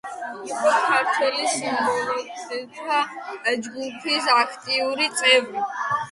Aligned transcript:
იყო 0.51 0.69
ქართველ 0.85 1.35
სიმბოლისტთა 1.49 3.01
ჯგუფის 3.67 4.31
აქტიური 4.37 5.11
წევრი. 5.21 5.67